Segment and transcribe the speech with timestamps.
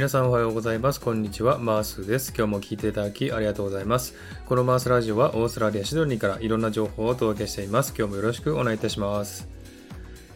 [0.00, 0.98] 皆さんおはようございます。
[0.98, 1.58] こんにちは。
[1.58, 2.32] マースです。
[2.34, 4.14] 今日も聞いていただきありがとうございます。
[4.46, 7.92] このマースラジオはオーストラリア・シドニーからいろんな情報をお届けしています。
[7.94, 9.46] 今日もよろしくお願いいたします。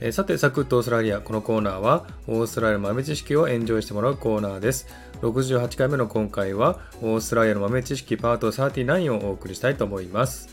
[0.00, 1.22] え、さて、サクッとオーストラリア。
[1.22, 4.86] このコーナーはオーストラリアの豆知識をエンジョイしてもらうコーナーです。
[5.22, 10.50] 68回目の今回はオーストラリアの豆知識パート39をお送りしたいと思います。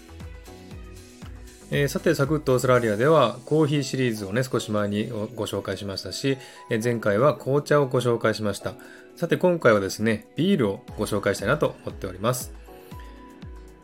[1.74, 6.38] えー、さて、サクッとオーストラリアではコーヒーシリーズをね、少し前にご紹介しましたし、
[6.70, 8.74] えー、前回は紅茶をご紹介しました。
[9.16, 12.54] さて、今回はですね、ビールをご紹介したいなと思っております。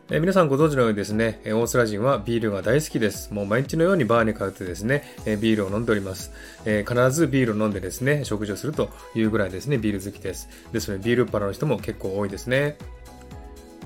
[0.09, 3.33] えー、皆さんご存知のようにですね、オーストラリア人はビールが大好きです。
[3.33, 6.33] もう毎日のようにバーに通ってですね、えビールを飲んでおります、
[6.65, 10.49] え、必ずビールを飲んでですね、食事をするというぐらいですね、ビール好きです。
[10.73, 12.75] ですので、ビールパラの人も結構多いですね。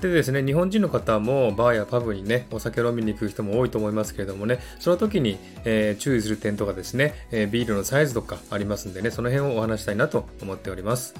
[0.02, 11.14] でですね、日本人の方もバーやパブにね、お酒飲みに行く人も多いと思いますけれどもね、その時に、えー、注意する点とかですね、えー、ビールのサイズとかありますんでね、その辺をお話したいなと思っております。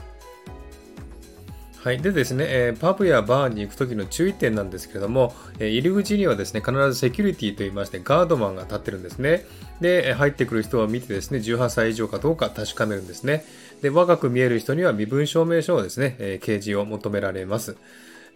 [1.83, 1.99] はい。
[1.99, 9.47] でですね、えー、パブやバーに行く時の注意点なんですけれども、えー、入り口にはですね、必ずセキュリティといいまして、ガードマンが立ってるんですね。
[9.81, 13.45] で、入ってくる人を見てですね、18歳以上かどうか確かめるんですね。
[13.81, 17.77] で、若く見える人には身分証明書をですね、えー、掲示を求められます。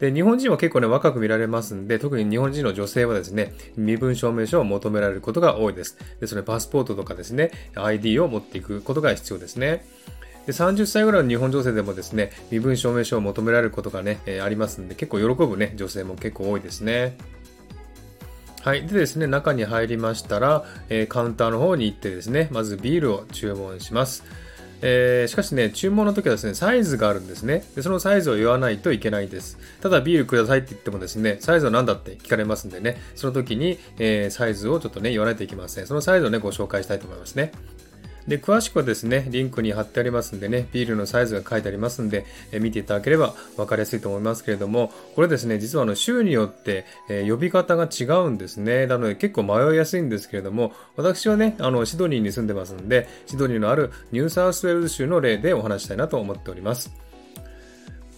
[0.01, 5.97] で、日本人は結構ね、若く見られますんで、特に日本人の女性はですね、身分証明書を求められることが多いです。
[6.21, 9.87] で、それパスポートとかですね、ID を持っていくことが必要ですね。
[10.47, 17.17] で30歳ぐらいの日本女性でもですね、身分証明書を求められることがね、えー、ありますんで、結構喜ぶね、女性も結構多いですね。
[18.63, 18.87] はい。
[18.87, 24.25] でですね、中に入りましたら、えー、カウンターの方に行ってですね、まずビールを注文します。
[24.83, 27.83] えー、しかしね、注文の時はですね、サイズがあるんですねで。
[27.83, 29.59] そのサイズを言わないといけないです。
[29.81, 35.87] ただ、ビールくださいって言ってもですね、サイズは何だって聞かれますんでね、その時に、えー、サイズをちょっとね、言わないといけません。
[35.87, 37.53] そのサイズをね、ご紹介したいと思いますね。
[38.29, 48.87] で、詳しくはですね、リンクに貼ってありますんでね、ビールのサイズが書いてありますんで、え見ていただければ分かりやすいと思いますけれども、これですね、実はあの州によって、え呼び方が違うんですね。
[48.87, 57.07] なので結構迷いやすいんですけれども、私はね、あの、シドニーに住んでますんで、シドニーのあるニューサウスウェールズ州の例でお話したいなと思っております。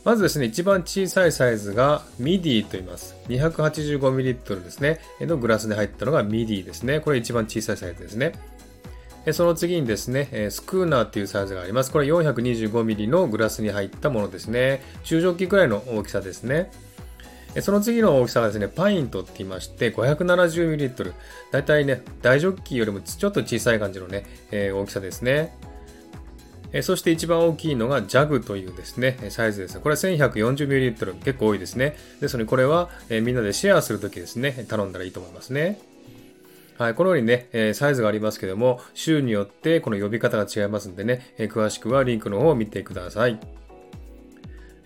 [0.05, 3.15] まずですね、一番小さいサイズが middy と言います。
[3.29, 5.01] 285ml ですね。
[5.21, 7.01] のグラスで入ったのが middy ですね。
[7.01, 8.33] これ一番小さいサイズですね。
[9.33, 11.91] その次にですね、スクーナーっていうサイズがあります。
[11.91, 14.83] これ 425mm のグラスに入ったものですね。
[15.05, 16.71] 中ジョッキくらいの大きさですね。
[17.61, 21.13] その次の大きさがですね、パイントって言いまして、570ml。
[21.51, 25.57] だいたいね、大ジョッキよりもちょっと小さい感じのね、えー、大きさですね。
[26.83, 29.81] そして一番大きいのが JAG というですね、サイズです。
[29.81, 31.97] これは 1140ml 結構多いですね。
[32.21, 35.81] ですのでこれは、えみんなでシェアするときですね、頼んだらいいと思いますね。
[36.79, 43.58] はい、このようにね、え、サイズがありますけども、週によってこの呼び方が違いますんでね、え、詳しくはリンクの方を見てください。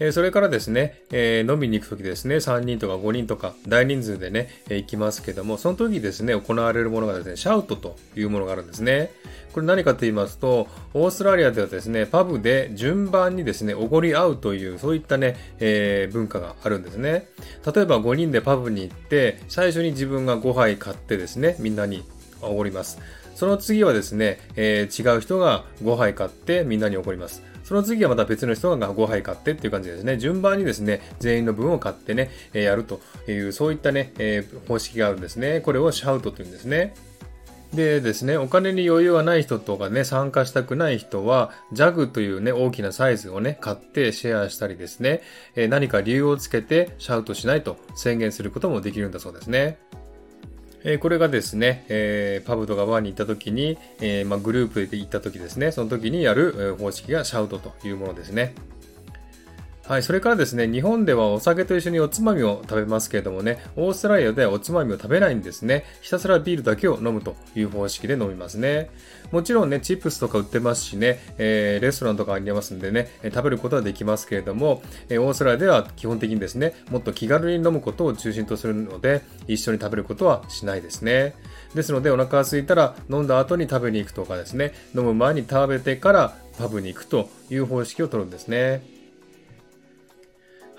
[0.04, 9.12] えそれからですね、え飲みに行くときですね、3人とか5人とか大人数でね、え行きますけども、その時ですね、行われるものがですね、シャウトというものがあるんですね。
[9.52, 17.28] これ何かと言いますと、オーストラリアではですね、パブで順番にですね、おごり合うという、そういったね、えー、文化があるんですね。
[17.72, 22.02] 例えば5人でパブに行って、最初に自分が5杯買ってですね、みんなに
[22.40, 22.98] おごります。
[23.36, 27.42] その次はですね、えー、違う人が5杯買ってみんなにおごります。
[27.72, 30.18] その次はまた別の人が5杯買ってっていう感じですね。
[30.18, 35.62] 順番にですね、全員の分を買ってね、えやるという、そういったね、え方式があるんですね。
[35.62, 36.92] これをシャウトというんですね。
[37.72, 45.22] でですね、お金に余裕がない人とかね、参加したくない人は、ジャグというね、大きなサイズをね、買ってシェアしたりですね、
[45.56, 49.78] え何か理由をつけてシャウトしないと宣言することもできるんだそうですね。
[50.84, 58.54] えこれがですね、え、パブとかバーに行った時に、え、ま、グループで行った時ですね、その時にやる方式がシャウトというものですね。
[59.92, 65.84] はい、それからですね、日本ではお酒と一緒におつまみを食べますけれどもね、オーストラリアではおつまみを食べないんですね。
[66.00, 68.88] ひたすらビールだけを飲むという方式で飲みますね。
[69.32, 74.80] もちろんね、チップスとか売ってますしね、えー、レストランとかありますんでね、食べることはできますけれども、
[75.10, 81.34] えオーストラリアでは基本的にですね、もっと気軽に飲むことを中心とするので、一緒に食べることはしないですね。
[81.74, 89.01] ですので、お腹が空いたら飲んだ後に食べに行くとかですね、飲む前に食べてからパブに行くという方式をとるんですね。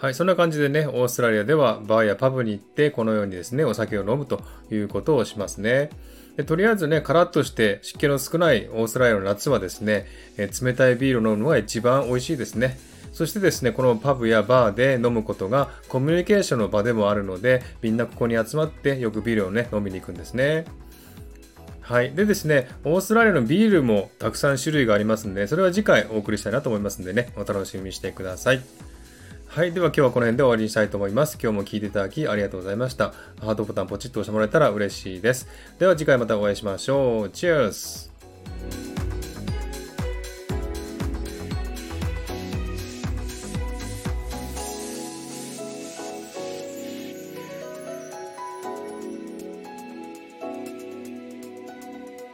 [0.03, 5.91] はい、そんな感じでね、オーストラリアではバーやパブに行って、このようにですね、お酒を飲むということをしますね。
[6.35, 10.05] でとりあえずね、カラッとして湿気の少ないオーストラリアの夏はですね、
[10.35, 12.77] え冷たいビールを飲むのが一番美味しいですね。
[13.13, 20.65] そしてですね、このパブやバーで飲むことがコミュニケーションの場でもあるので、みんなここに集まってよくビールをね、飲みに行くんですね。
[21.79, 22.11] はい。
[22.11, 28.93] でですね、オーストラリアのビールもたくさん種類がありますんで、それは次回お送りしたいなと思いますんでね、お楽しみにしてください。
[29.53, 29.71] はい。
[29.71, 31.38] では今日はこの辺で終わりにしたいと思います。
[31.39, 33.13] 今日も聴いていただきありがとうございました。
[33.39, 35.47] ハートボタンポチッと押してもらえたら嬉しいです。
[35.77, 37.29] では次回またお会いしましょう。
[37.29, 38.12] チェアス